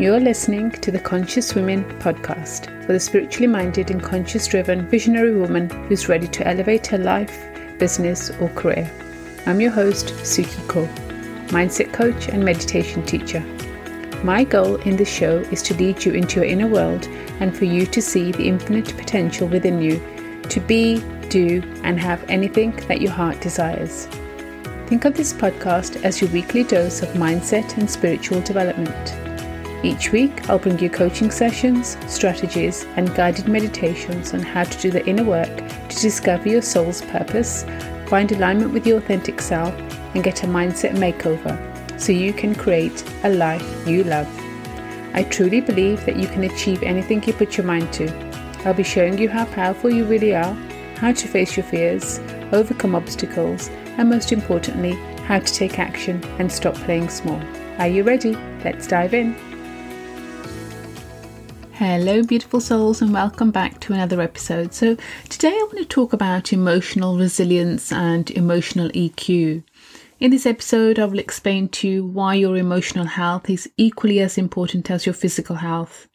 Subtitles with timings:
[0.00, 5.34] You're listening to the Conscious Women podcast for the spiritually minded and conscious driven visionary
[5.34, 7.38] woman who's ready to elevate her life,
[7.78, 8.90] business, or career.
[9.44, 10.86] I'm your host, Suki Ko,
[11.48, 13.40] mindset coach and meditation teacher.
[14.24, 17.06] My goal in this show is to lead you into your inner world
[17.38, 20.00] and for you to see the infinite potential within you
[20.44, 24.06] to be, do, and have anything that your heart desires.
[24.86, 29.29] Think of this podcast as your weekly dose of mindset and spiritual development.
[29.82, 34.90] Each week, I'll bring you coaching sessions, strategies, and guided meditations on how to do
[34.90, 37.64] the inner work to discover your soul's purpose,
[38.06, 39.74] find alignment with your authentic self,
[40.14, 41.56] and get a mindset makeover
[41.98, 44.28] so you can create a life you love.
[45.14, 48.12] I truly believe that you can achieve anything you put your mind to.
[48.66, 50.54] I'll be showing you how powerful you really are,
[50.96, 52.18] how to face your fears,
[52.52, 54.92] overcome obstacles, and most importantly,
[55.24, 57.40] how to take action and stop playing small.
[57.78, 58.36] Are you ready?
[58.62, 59.49] Let's dive in.
[61.80, 64.74] Hello, beautiful souls, and welcome back to another episode.
[64.74, 64.98] So,
[65.30, 69.64] today I want to talk about emotional resilience and emotional EQ.
[70.18, 74.36] In this episode, I will explain to you why your emotional health is equally as
[74.36, 76.06] important as your physical health.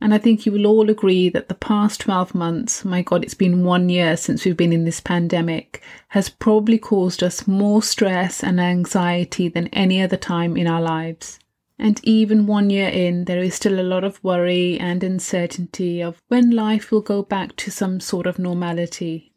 [0.00, 3.34] And I think you will all agree that the past 12 months, my God, it's
[3.34, 8.42] been one year since we've been in this pandemic, has probably caused us more stress
[8.42, 11.38] and anxiety than any other time in our lives.
[11.82, 16.20] And even one year in, there is still a lot of worry and uncertainty of
[16.28, 19.32] when life will go back to some sort of normality.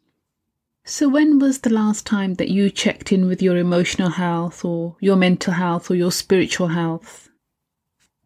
[0.84, 4.96] So, when was the last time that you checked in with your emotional health or
[5.00, 7.30] your mental health or your spiritual health?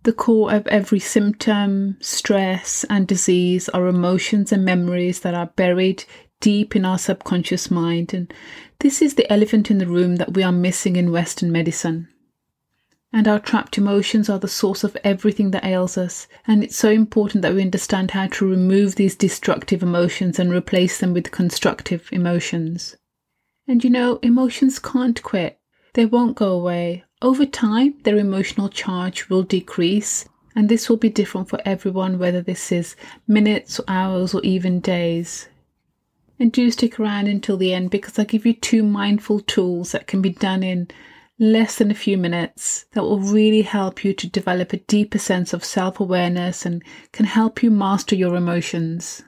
[0.02, 6.04] The core of every symptom, stress, and disease are emotions and memories that are buried
[6.40, 8.12] deep in our subconscious mind.
[8.12, 8.34] And
[8.80, 12.08] this is the elephant in the room that we are missing in Western medicine.
[13.12, 16.26] And our trapped emotions are the source of everything that ails us.
[16.46, 20.98] And it's so important that we understand how to remove these destructive emotions and replace
[20.98, 22.96] them with constructive emotions.
[23.66, 25.58] And you know, emotions can't quit.
[25.94, 27.04] They won't go away.
[27.22, 30.28] Over time, their emotional charge will decrease.
[30.54, 32.94] And this will be different for everyone, whether this is
[33.26, 35.48] minutes, or hours, or even days.
[36.38, 40.06] And do stick around until the end because I give you two mindful tools that
[40.06, 40.88] can be done in
[41.40, 45.52] less than a few minutes that will really help you to develop a deeper sense
[45.52, 46.82] of self awareness and
[47.12, 49.22] can help you master your emotions.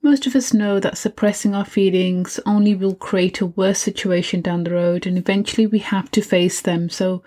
[0.00, 4.64] Most of us know that suppressing our feelings only will create a worse situation down
[4.64, 6.88] the road, and eventually we have to face them.
[6.88, 7.22] So,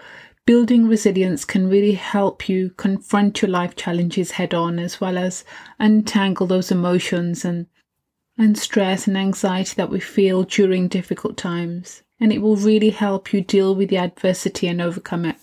[0.48, 5.44] building resilience can really help you confront your life challenges head on, as well as
[5.80, 7.68] untangle those emotions and,
[8.38, 13.34] and stress and anxiety that we feel during difficult times and it will really help
[13.34, 15.36] you deal with the adversity and overcome it.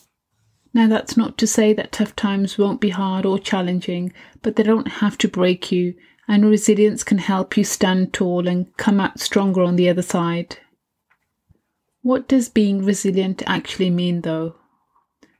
[0.72, 4.12] Now, that's not to say that tough times won't be hard or challenging,
[4.43, 5.94] but they don't have to break you,
[6.28, 10.59] and resilience can help you stand tall and come out stronger on the other side.
[12.03, 14.55] What does being resilient actually mean, though?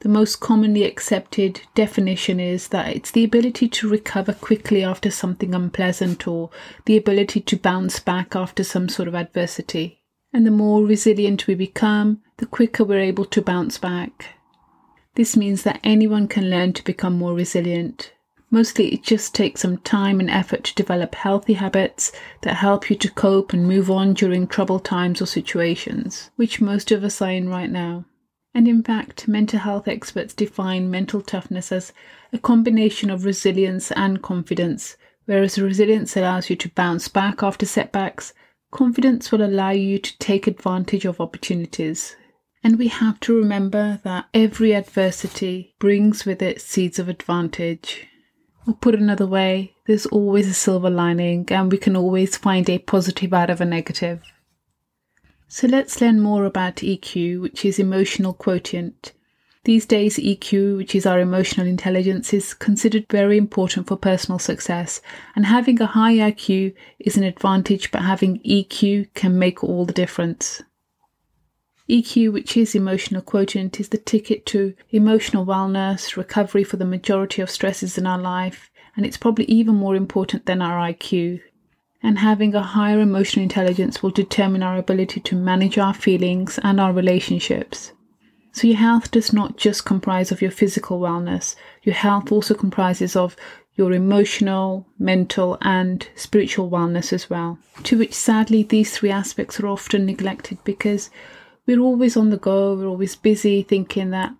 [0.00, 5.55] The most commonly accepted definition is that it's the ability to recover quickly after something
[5.55, 6.50] unpleasant or
[6.84, 9.97] the ability to bounce back after some sort of adversity.
[10.38, 14.37] And the more resilient we become, the quicker we're able to bounce back.
[15.16, 18.12] This means that anyone can learn to become more resilient.
[18.49, 22.12] Mostly it just takes some time and effort to develop healthy habits
[22.43, 26.93] that help you to cope and move on during troubled times or situations, which most
[26.93, 28.05] of us are in right now.
[28.55, 31.93] And in fact, mental health experts define mental toughness as
[32.32, 38.32] a combination of resilience and confidence, whereas resilience allows you to bounce back after setbacks,
[38.70, 42.16] Confidence will allow you to take advantage of opportunities.
[42.62, 48.06] And we have to remember that every adversity brings with it seeds of advantage.
[48.66, 52.78] Or put another way, there's always a silver lining, and we can always find a
[52.78, 54.22] positive out of a negative.
[55.46, 59.12] So let's learn more about EQ, which is emotional quotient.
[59.69, 65.03] These days, EQ, which is our emotional intelligence, is considered very important for personal success,
[65.37, 69.93] and having a high IQ is an advantage, but having EQ can make all the
[69.93, 70.62] difference.
[71.87, 77.43] EQ, which is emotional quotient, is the ticket to emotional wellness, recovery for the majority
[77.43, 81.43] of stresses in our life, and it's probably even more important than our IQ.
[82.03, 86.81] And having a higher emotional intelligence will determine our ability to manage our feelings and
[86.81, 87.93] our relationships.
[88.58, 91.55] So your health does not just comprise of your physical wellness.
[91.84, 93.37] Your health also comprises of
[93.76, 97.60] your emotional, mental, and spiritual wellness as well.
[97.84, 101.08] To which sadly these three aspects are often neglected because
[101.69, 104.34] we're always on the go, we're always busy thinking that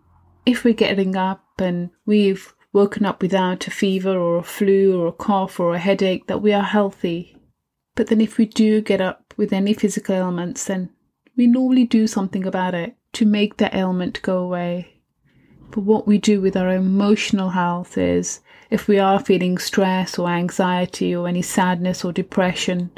[0.45, 5.07] if we're getting up and we've woken up without a fever or a flu or
[5.07, 7.41] a cough or a headache, that we are healthy.
[7.95, 10.91] But then if we do get up with any physical ailments, then
[11.37, 14.95] we normally do something about it to make the ailment go away.
[15.73, 18.39] But what we do with our emotional health is
[18.71, 22.93] if we are feeling stress or anxiety or any sadness or depression,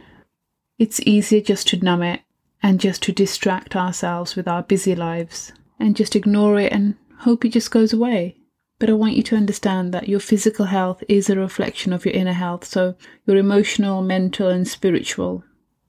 [0.78, 2.20] it's easier just to numb it
[2.62, 7.46] and just to distract ourselves with our busy lives and just ignore it and hope
[7.46, 8.36] it just goes away.
[8.78, 12.12] But I want you to understand that your physical health is a reflection of your
[12.12, 12.94] inner health, so
[13.26, 15.44] your emotional, mental, and spiritual.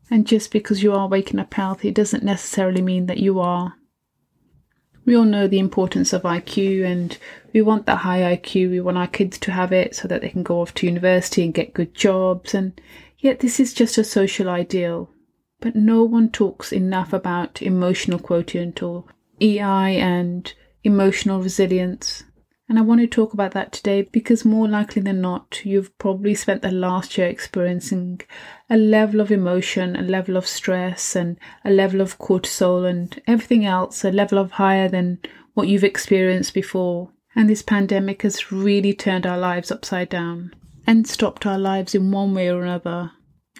[0.09, 3.75] And just because you are waking up healthy doesn't necessarily mean that you are.
[5.05, 7.17] We all know the importance of IQ and
[7.53, 8.69] we want that high IQ.
[8.69, 11.43] We want our kids to have it so that they can go off to university
[11.43, 12.53] and get good jobs.
[12.53, 12.79] And
[13.17, 15.09] yet, this is just a social ideal.
[15.59, 19.05] But no one talks enough about emotional quotient or
[19.41, 20.53] EI and
[20.83, 22.23] emotional resilience.
[22.71, 26.33] And I want to talk about that today because more likely than not, you've probably
[26.33, 28.21] spent the last year experiencing
[28.69, 33.65] a level of emotion, a level of stress, and a level of cortisol and everything
[33.65, 35.19] else, a level of higher than
[35.53, 37.11] what you've experienced before.
[37.35, 40.55] And this pandemic has really turned our lives upside down
[40.87, 43.11] and stopped our lives in one way or another.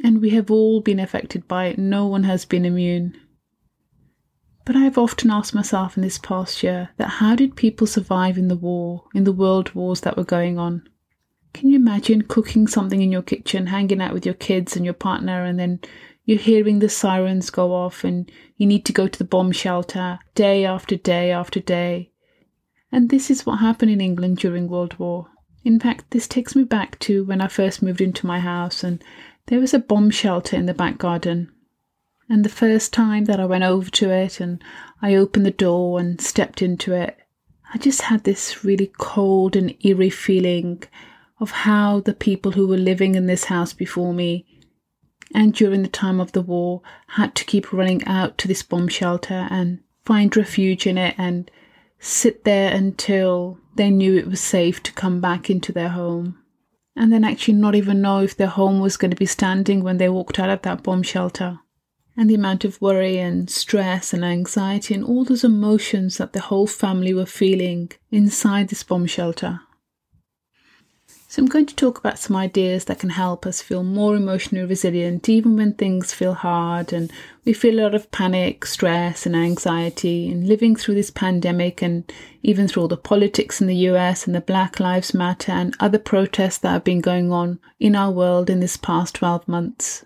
[0.06, 1.78] And we have all been affected by it.
[1.78, 3.20] No one has been immune.
[4.64, 8.38] But I have often asked myself in this past year that how did people survive
[8.38, 10.88] in the war, in the world wars that were going on?
[11.54, 14.94] Can you imagine cooking something in your kitchen, hanging out with your kids and your
[14.94, 15.80] partner, and then
[16.26, 20.20] you're hearing the sirens go off and you need to go to the bomb shelter
[20.36, 22.12] day after day after day?
[22.92, 25.28] And this is what happened in England during World War.
[25.64, 29.04] In fact, this takes me back to when I first moved into my house and
[29.48, 31.52] there was a bomb shelter in the back garden
[32.32, 34.64] and the first time that I went over to it and
[35.02, 37.18] I opened the door and stepped into it,
[37.74, 40.82] I just had this really cold and eerie feeling
[41.42, 44.46] of how the people who were living in this house before me
[45.36, 48.88] and during the time of the war had to keep running out to this bomb
[48.88, 51.52] shelter and find refuge in it and
[52.00, 56.38] sit there until they knew it was safe to come back into their home.
[56.96, 59.98] And then actually not even know if their home was going to be standing when
[59.98, 61.60] they walked out of that bomb shelter
[62.18, 66.42] and the amount of worry and stress and anxiety and all those emotions that the
[66.42, 69.62] whole family were feeling inside this bomb shelter.
[71.32, 74.66] So, I'm going to talk about some ideas that can help us feel more emotionally
[74.66, 77.10] resilient even when things feel hard and
[77.46, 80.30] we feel a lot of panic, stress, and anxiety.
[80.30, 82.12] And living through this pandemic and
[82.44, 86.00] even through all the politics in the US and the Black Lives Matter and other
[86.00, 90.04] protests that have been going on in our world in this past 12 months.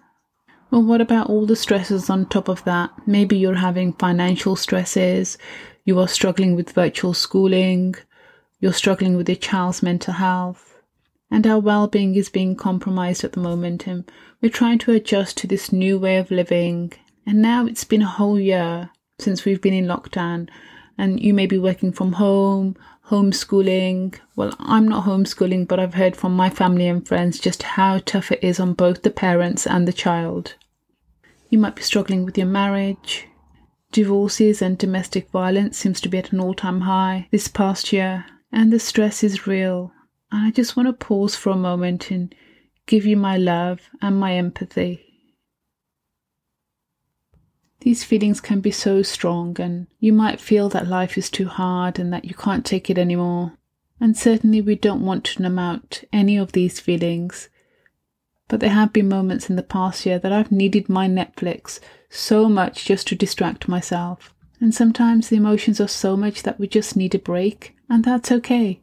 [0.76, 2.92] Well, what about all the stresses on top of that?
[3.08, 5.38] Maybe you're having financial stresses,
[5.86, 7.96] you are struggling with virtual schooling,
[8.60, 10.82] you're struggling with your child's mental health,
[11.32, 13.88] and our well being is being compromised at the moment.
[13.88, 14.12] And
[14.42, 16.92] we're trying to adjust to this new way of living.
[17.26, 20.50] And now it's been a whole year since we've been in lockdown,
[20.98, 22.76] and you may be working from home,
[23.08, 24.16] homeschooling.
[24.36, 28.30] Well, I'm not homeschooling, but I've heard from my family and friends just how tough
[28.30, 30.56] it is on both the parents and the child.
[31.50, 33.28] You might be struggling with your marriage.
[33.92, 38.74] Divorces and domestic violence seems to be at an all-time high this past year, and
[38.74, 39.94] the stress is real.
[40.32, 42.34] And I just want to pause for a moment and
[42.88, 45.02] give you my love and my empathy.
[47.82, 52.00] These feelings can be so strong, and you might feel that life is too hard
[52.00, 53.54] and that you can't take it anymore.
[54.02, 57.48] And certainly, we don't want to numb out any of these feelings.
[58.48, 62.48] But there have been moments in the past year that I've needed my Netflix so
[62.48, 64.34] much just to distract myself.
[64.62, 68.32] And sometimes the emotions are so much that we just need a break, and that's
[68.32, 68.82] okay.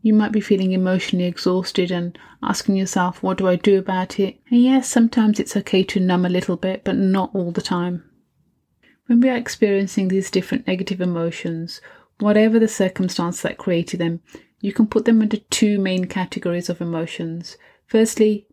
[0.00, 4.40] You might be feeling emotionally exhausted and asking yourself, what do I do about it?
[4.50, 8.02] And yes, sometimes it's okay to numb a little bit, but not all the time.
[9.06, 11.80] When we are experiencing these different negative emotions,
[12.18, 14.20] whatever the circumstance that created them,
[14.60, 17.56] you can put them into two main categories of emotions.
[17.86, 18.46] Firstly,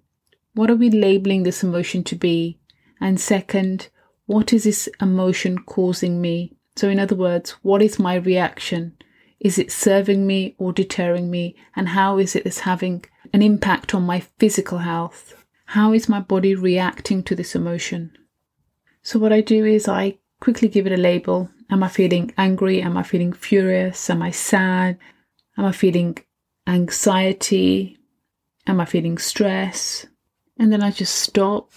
[0.54, 2.60] what are we labeling this emotion to be?
[3.00, 3.90] And second,
[4.26, 6.54] what is this emotion causing me?
[6.76, 8.98] So, in other words, what is my reaction?
[9.40, 11.56] Is it serving me or deterring me?
[11.76, 15.34] And how is it is having an impact on my physical health?
[15.66, 18.12] How is my body reacting to this emotion?
[19.02, 21.50] So, what I do is I quickly give it a label.
[21.70, 22.82] Am I feeling angry?
[22.82, 24.10] Am I feeling furious?
[24.10, 24.98] Am I sad?
[25.58, 26.18] Am I feeling
[26.68, 27.98] anxiety?
[28.68, 30.06] Am I feeling stress?
[30.60, 31.72] And then I just stop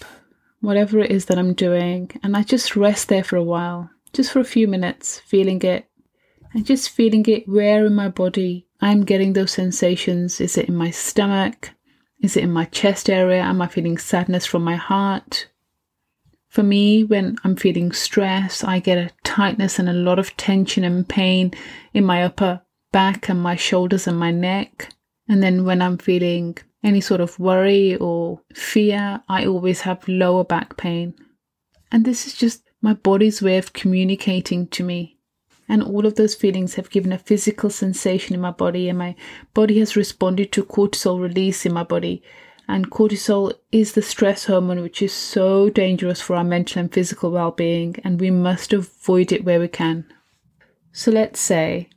[0.59, 4.31] whatever it is that I'm doing and I just rest there for a while, just
[4.31, 5.89] for a few minutes, feeling it,
[6.53, 10.41] and just feeling it where in my body I'm getting those sensations.
[10.41, 11.71] Is it in my stomach?
[12.21, 13.41] Is it in my chest area?
[13.41, 15.47] Am I feeling sadness from my heart?
[16.49, 20.83] For me, when I'm feeling stress, I get a tightness and a lot of tension
[20.83, 21.51] and pain
[21.93, 22.61] in my upper
[22.91, 24.89] back and my shoulders and my neck.
[25.27, 30.43] And then when I'm feeling any sort of worry or fear, I always have lower
[30.43, 31.13] back pain.
[31.91, 35.17] And this is just my body's way of communicating to me.
[35.69, 39.15] And all of those feelings have given a physical sensation in my body, and my
[39.53, 42.21] body has responded to cortisol release in my body.
[42.67, 47.31] And cortisol is the stress hormone, which is so dangerous for our mental and physical
[47.31, 50.05] well being, and we must avoid it where we can.
[50.91, 51.89] So let's say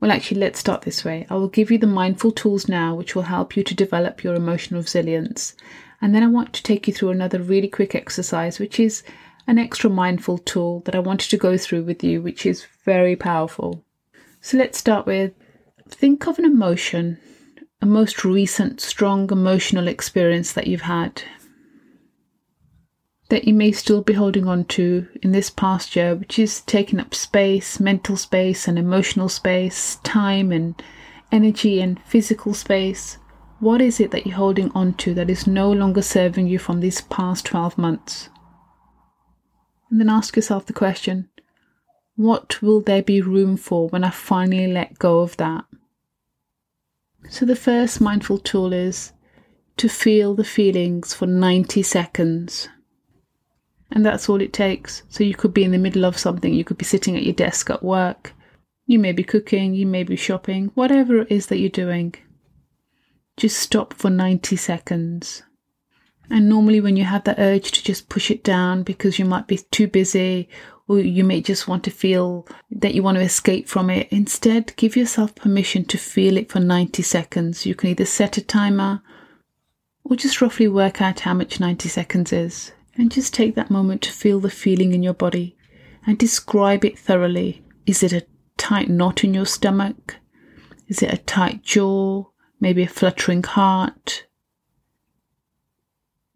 [0.00, 1.26] well, actually, let's start this way.
[1.28, 4.34] I will give you the mindful tools now, which will help you to develop your
[4.34, 5.54] emotional resilience.
[6.00, 9.02] And then I want to take you through another really quick exercise, which is
[9.48, 13.16] an extra mindful tool that I wanted to go through with you, which is very
[13.16, 13.84] powerful.
[14.40, 15.32] So let's start with
[15.88, 17.18] think of an emotion,
[17.82, 21.22] a most recent strong emotional experience that you've had
[23.28, 26.98] that you may still be holding on to in this past year, which is taking
[26.98, 30.82] up space, mental space, and emotional space, time and
[31.30, 33.18] energy and physical space.
[33.60, 36.80] What is it that you're holding on to that is no longer serving you from
[36.80, 38.30] these past 12 months?
[39.90, 41.28] And then ask yourself the question
[42.16, 45.64] what will there be room for when I finally let go of that?
[47.30, 49.12] So, the first mindful tool is
[49.76, 52.68] to feel the feelings for 90 seconds.
[53.90, 55.02] And that's all it takes.
[55.08, 57.34] So you could be in the middle of something, you could be sitting at your
[57.34, 58.34] desk at work,
[58.86, 62.14] you may be cooking, you may be shopping, whatever it is that you're doing.
[63.36, 65.42] Just stop for 90 seconds.
[66.30, 69.46] And normally, when you have that urge to just push it down because you might
[69.46, 70.48] be too busy
[70.86, 74.74] or you may just want to feel that you want to escape from it, instead,
[74.76, 77.64] give yourself permission to feel it for 90 seconds.
[77.64, 79.02] You can either set a timer
[80.04, 82.72] or just roughly work out how much 90 seconds is.
[82.98, 85.56] And just take that moment to feel the feeling in your body
[86.04, 87.62] and describe it thoroughly.
[87.86, 88.26] Is it a
[88.56, 90.16] tight knot in your stomach?
[90.88, 92.24] Is it a tight jaw?
[92.60, 94.26] Maybe a fluttering heart?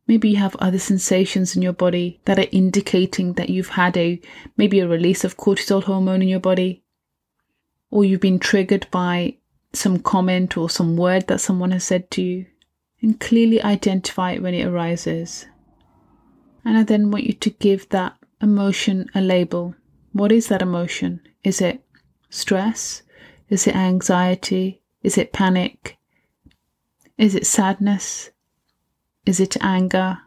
[0.07, 4.21] Maybe you have other sensations in your body that are indicating that you've had a
[4.57, 6.85] maybe a release of cortisol hormone in your body,
[7.90, 9.37] or you've been triggered by
[9.73, 12.47] some comment or some word that someone has said to you,
[13.00, 15.47] and clearly identify it when it arises.
[16.64, 19.75] And I then want you to give that emotion a label.
[20.12, 21.21] What is that emotion?
[21.42, 21.83] Is it
[22.31, 23.02] stress?
[23.49, 24.83] Is it anxiety?
[25.02, 25.99] Is it panic?
[27.19, 28.31] Is it sadness?
[29.26, 30.19] Is it anger?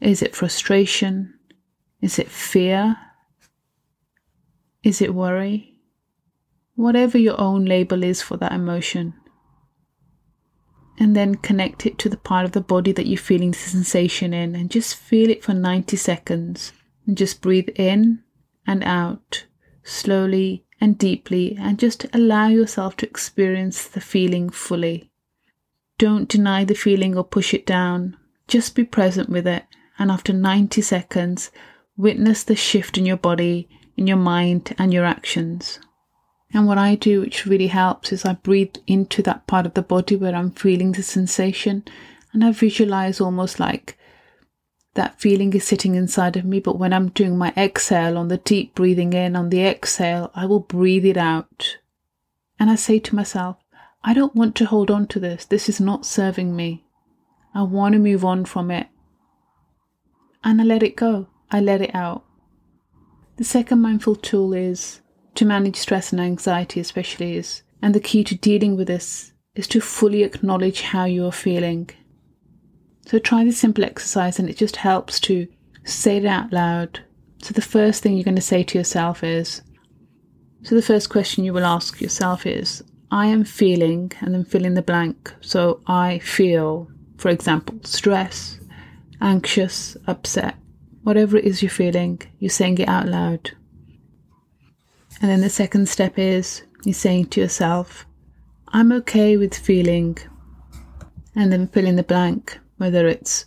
[0.00, 1.34] Is it frustration?
[2.00, 2.96] Is it fear?
[4.82, 5.80] Is it worry?
[6.76, 9.14] Whatever your own label is for that emotion,
[10.98, 14.34] and then connect it to the part of the body that you're feeling the sensation
[14.34, 16.72] in and just feel it for 90 seconds
[17.06, 18.22] and just breathe in
[18.66, 19.46] and out
[19.82, 25.10] slowly and deeply and just allow yourself to experience the feeling fully.
[25.96, 28.16] Don't deny the feeling or push it down.
[28.46, 29.64] Just be present with it
[29.98, 31.50] and after 90 seconds,
[31.96, 35.80] witness the shift in your body, in your mind, and your actions.
[36.52, 39.82] And what I do, which really helps, is I breathe into that part of the
[39.82, 41.84] body where I'm feeling the sensation
[42.32, 43.98] and I visualize almost like
[44.94, 46.60] that feeling is sitting inside of me.
[46.60, 50.46] But when I'm doing my exhale on the deep breathing in, on the exhale, I
[50.46, 51.78] will breathe it out.
[52.58, 53.56] And I say to myself,
[54.02, 55.44] I don't want to hold on to this.
[55.44, 56.84] This is not serving me.
[57.54, 58.88] I want to move on from it.
[60.42, 61.28] And I let it go.
[61.50, 62.24] I let it out.
[63.36, 65.00] The second mindful tool is
[65.38, 69.68] to manage stress and anxiety, especially, is, and the key to dealing with this is
[69.68, 71.88] to fully acknowledge how you are feeling.
[73.06, 75.46] So try this simple exercise, and it just helps to
[75.84, 77.00] say it out loud.
[77.40, 79.62] So the first thing you're going to say to yourself is,
[80.62, 84.64] so the first question you will ask yourself is, I am feeling, and then fill
[84.64, 85.32] in the blank.
[85.40, 88.58] So I feel, for example, stress,
[89.20, 90.56] anxious, upset,
[91.04, 93.52] whatever it is you're feeling, you're saying it out loud.
[95.20, 98.06] And then the second step is you're saying to yourself,
[98.68, 100.18] I'm okay with feeling,
[101.34, 103.46] and then fill in the blank, whether it's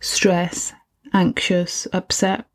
[0.00, 0.72] stress,
[1.12, 2.46] anxious, upset.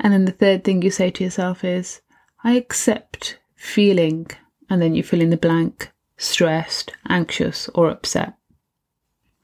[0.00, 2.00] And then the third thing you say to yourself is,
[2.42, 4.26] I accept feeling,
[4.68, 8.34] and then you fill in the blank, stressed, anxious, or upset.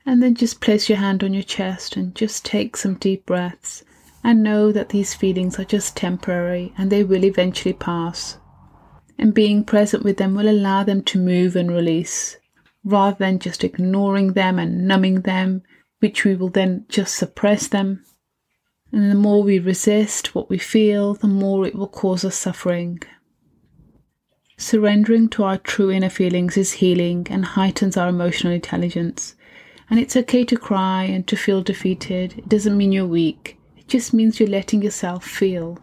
[0.05, 3.85] And then just place your hand on your chest and just take some deep breaths
[4.25, 8.39] and know that these feelings are just temporary and they will eventually pass.
[9.19, 12.37] And being present with them will allow them to move and release
[12.85, 15.63] rather than just ignoring them and numbing them,
[15.99, 18.05] which we will then just suppress them.
[18.93, 23.01] And the more we resist what we feel, the more it will cause us suffering.
[24.57, 29.35] Surrendering to our true inner feelings is healing and heightens our emotional intelligence.
[29.91, 32.35] And it's okay to cry and to feel defeated.
[32.39, 33.58] It doesn't mean you're weak,
[33.89, 35.79] just means you're letting yourself feel.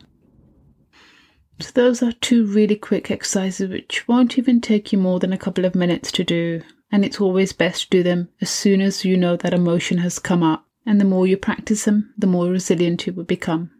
[1.59, 5.37] So, those are two really quick exercises which won't even take you more than a
[5.37, 6.61] couple of minutes to do.
[6.91, 10.19] And it's always best to do them as soon as you know that emotion has
[10.19, 10.65] come up.
[10.85, 13.71] And the more you practice them, the more resilient you will become.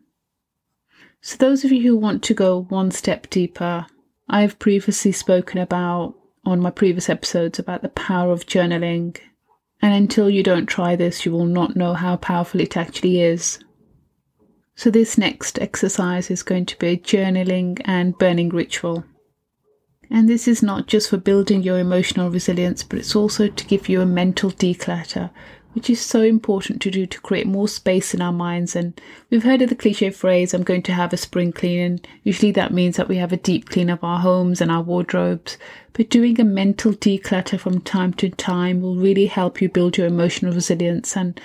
[1.22, 3.88] So, those of you who want to go one step deeper,
[4.29, 6.15] I have previously spoken about
[6.46, 9.17] on my previous episodes about the power of journaling.
[9.82, 13.60] And until you don't try this, you will not know how powerful it actually is.
[14.77, 19.05] So, this next exercise is going to be a journaling and burning ritual.
[20.10, 23.88] And this is not just for building your emotional resilience, but it's also to give
[23.88, 25.32] you a mental declutter,
[25.74, 28.75] which is so important to do to create more space in our minds.
[28.75, 31.79] And we've heard of the cliche phrase, I'm going to have a spring clean.
[31.79, 34.84] And usually that means that we have a deep clean of our homes and our
[34.84, 35.58] wardrobes.
[35.94, 40.08] But doing a mental declutter from time to time will really help you build your
[40.08, 41.39] emotional resilience and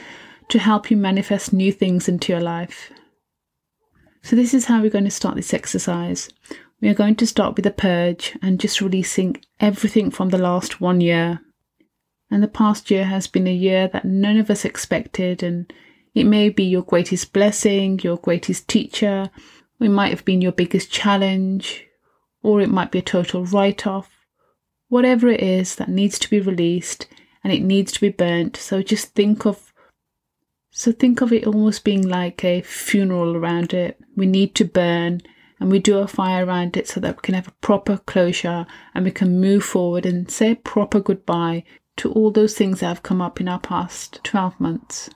[0.49, 2.91] to help you manifest new things into your life.
[4.23, 6.29] So, this is how we're going to start this exercise.
[6.81, 10.81] We are going to start with a purge and just releasing everything from the last
[10.81, 11.41] one year.
[12.31, 15.73] And the past year has been a year that none of us expected, and
[16.15, 19.31] it may be your greatest blessing, your greatest teacher,
[19.81, 21.87] it might have been your biggest challenge,
[22.43, 24.11] or it might be a total write off.
[24.89, 27.07] Whatever it is that needs to be released
[27.43, 28.57] and it needs to be burnt.
[28.57, 29.70] So just think of
[30.71, 33.99] so think of it almost being like a funeral around it.
[34.17, 35.23] We need to burn
[35.59, 38.67] and we do a fire around it so that we can have a proper closure
[38.95, 41.65] and we can move forward and say a proper goodbye
[41.97, 45.11] to all those things that have come up in our past 12 months.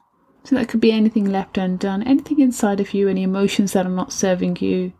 [0.45, 3.91] So that could be anything left undone, anything inside of you, any emotions that are
[3.91, 4.93] not serving you,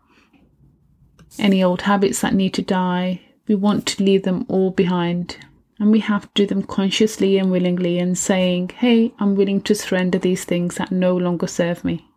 [1.37, 3.21] any old habits that need to die.
[3.47, 5.37] We want to leave them all behind.
[5.77, 9.75] And we have to do them consciously and willingly and saying, hey, I'm willing to
[9.75, 12.07] surrender these things that no longer serve me.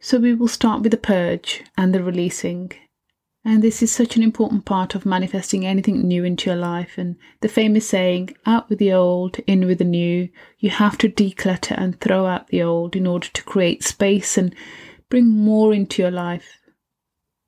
[0.00, 2.72] So we will start with the purge and the releasing.
[3.44, 6.96] And this is such an important part of manifesting anything new into your life.
[6.96, 10.28] And the famous saying, out with the old, in with the new.
[10.58, 14.54] You have to declutter and throw out the old in order to create space and
[15.10, 16.61] bring more into your life.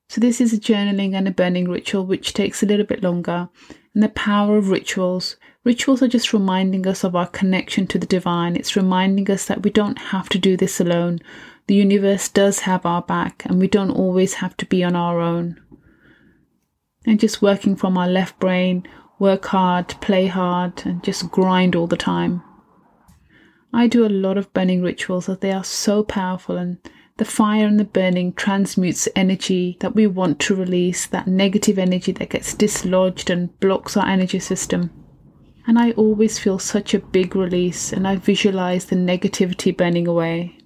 [0.07, 3.49] So, this is a journaling and a burning ritual, which takes a little bit longer
[3.95, 5.37] and the power of rituals.
[5.63, 8.55] Rituals are just reminding us of our connection to the divine.
[8.55, 11.21] It's reminding us that we don't have to do this alone.
[11.67, 15.19] The universe does have our back, and we don't always have to be on our
[15.19, 15.59] own.
[17.07, 18.85] And just working from our left brain,
[19.17, 22.43] work hard, play hard, and just grind all the time.
[23.73, 26.77] I do a lot of burning rituals as they are so powerful and
[27.17, 32.11] the fire and the burning transmutes energy that we want to release, that negative energy
[32.11, 34.91] that gets dislodged and blocks our energy system.
[35.65, 40.57] And I always feel such a big release and I visualize the negativity burning away.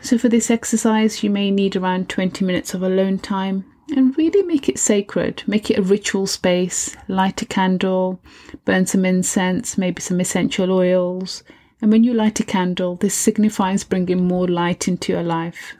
[0.00, 4.42] So, for this exercise, you may need around 20 minutes of alone time and really
[4.42, 5.42] make it sacred.
[5.46, 8.20] Make it a ritual space, light a candle,
[8.64, 11.42] burn some incense, maybe some essential oils,
[11.82, 15.74] and when you light a candle, this signifies bringing more light into your life.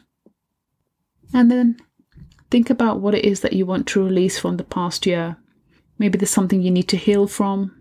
[1.33, 1.79] And then
[2.51, 5.37] think about what it is that you want to release from the past year.
[5.99, 7.81] Maybe there's something you need to heal from.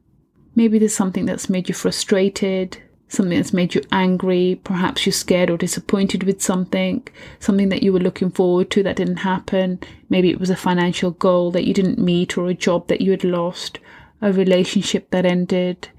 [0.55, 4.61] Maybe there's something that's made you frustrated, something that's made you angry.
[4.63, 7.07] Perhaps you're scared or disappointed with something,
[7.39, 9.79] something that you were looking forward to that didn't happen.
[10.09, 13.09] Maybe it was a financial goal that you didn't meet, or a job that you
[13.09, 13.79] had lost,
[14.21, 15.89] a relationship that ended,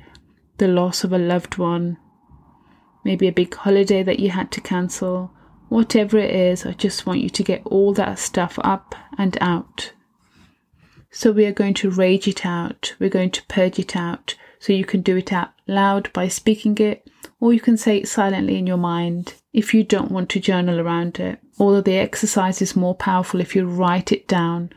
[0.58, 1.98] the loss of a loved one,
[3.04, 5.32] maybe a big holiday that you had to cancel,
[5.68, 9.92] whatever it is, I just want you to get all that stuff up and out.
[11.10, 14.72] So we are going to rage it out, we're going to purge it out, so
[14.72, 17.08] you can do it out loud by speaking it,
[17.40, 20.80] or you can say it silently in your mind if you don't want to journal
[20.80, 21.38] around it.
[21.58, 24.70] Although the exercise is more powerful if you write it down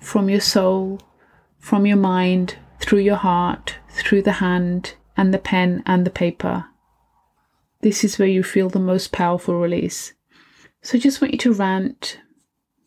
[0.00, 1.00] from your soul,
[1.58, 6.64] from your mind, through your heart, through the hand, and the pen and the paper.
[7.82, 10.12] This is where you feel the most powerful release.
[10.82, 12.18] So I just want you to rant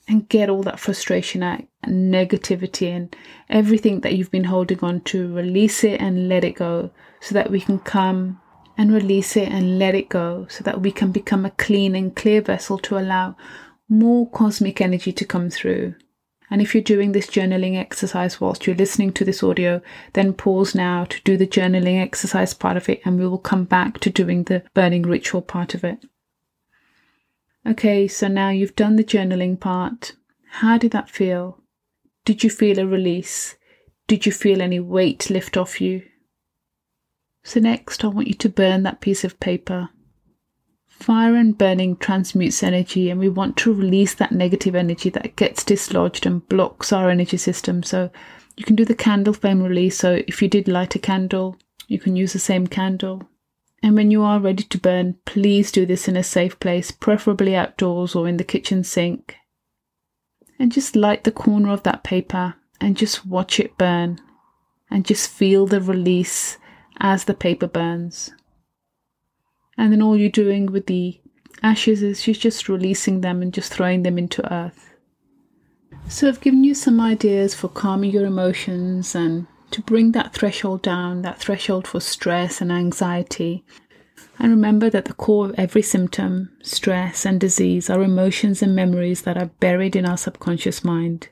[0.08, 3.16] and get all that frustration out and negativity and
[3.50, 7.50] everything that you've been holding on to, release it and let it go so that
[7.50, 8.40] we can come
[8.78, 12.16] and release it and let it go so that we can become a clean and
[12.16, 13.36] clear vessel to allow
[13.88, 15.94] more cosmic energy to come through
[16.54, 19.82] And if you're doing this journaling exercise whilst you're listening to this audio,
[20.14, 23.64] then pause now to do the journaling exercise part of it, and we will come
[23.64, 26.06] back to doing the burning ritual part of it.
[27.66, 30.12] Okay, so now you've done the journaling part.
[30.60, 31.58] How did that feel?
[32.24, 33.56] Did you feel a release?
[34.06, 36.04] Did you feel any weight lift off you?
[37.44, 39.90] So, next, I want you to burn that piece of paper.
[41.00, 45.64] Fire and burning transmutes energy, and we want to release that negative energy that gets
[45.64, 47.84] dislodged and blocks our energy system.
[47.84, 48.10] So,
[48.56, 49.98] you can do the candle flame release.
[49.98, 53.24] So, if you did light a candle, you can use the same candle.
[53.82, 57.54] And when you are ready to burn, please do this in a safe place, preferably
[57.54, 59.36] outdoors or in the kitchen sink.
[60.58, 64.22] And just light the corner of that paper and just watch it burn
[64.90, 66.58] and just feel the release
[67.00, 68.32] as the paper burns.
[69.78, 71.20] And then all you're doing with the
[71.62, 74.94] ashes is you're just releasing them and just throwing them into earth.
[76.10, 80.82] So I've given you some ideas for calming your emotions and to bring that threshold
[80.82, 83.64] down, that threshold for stress and anxiety.
[84.38, 89.22] And remember that the core of every symptom, stress, and disease are emotions and memories
[89.24, 91.30] that are buried in our subconscious mind.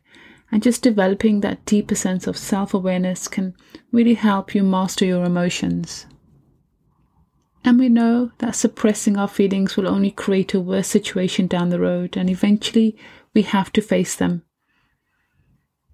[0.52, 3.56] And just developing that deeper sense of self awareness can
[3.92, 6.06] really help you master your emotions.
[7.64, 11.80] And we know that suppressing our feelings will only create a worse situation down the
[11.80, 12.98] road, and eventually
[13.34, 14.44] we have to face them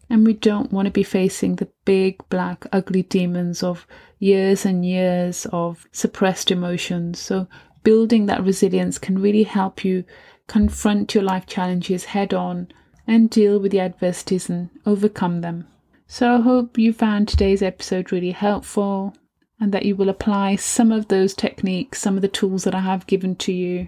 [0.10, 3.86] and we don't want to be facing the big, black, ugly demons of
[4.20, 7.20] years and years of suppressed emotions.
[7.20, 7.48] So,
[7.84, 10.04] building that resilience can really help you
[10.48, 12.70] confront your life challenges head on
[13.06, 15.68] and deal with the adversities and overcome them.
[16.08, 19.14] So, I hope you found today's episode really helpful
[19.60, 22.82] and that you will apply some of those techniques, some of the tools that I
[22.82, 23.88] have given to you.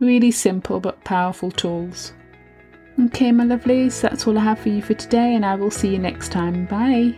[0.00, 2.12] Really simple but powerful tools.
[3.06, 5.88] Okay, my lovelies, that's all I have for you for today, and I will see
[5.88, 6.66] you next time.
[6.66, 7.14] Bye.